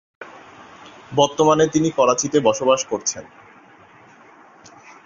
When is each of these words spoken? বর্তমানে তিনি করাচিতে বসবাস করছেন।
বর্তমানে 1.11 1.65
তিনি 1.67 1.89
করাচিতে 1.91 2.37
বসবাস 2.39 2.81
করছেন। 2.85 3.23